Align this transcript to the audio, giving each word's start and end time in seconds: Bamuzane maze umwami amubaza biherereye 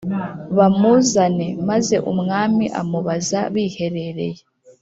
Bamuzane 0.57 1.47
maze 1.69 1.95
umwami 2.11 2.65
amubaza 2.81 3.39
biherereye 3.53 4.41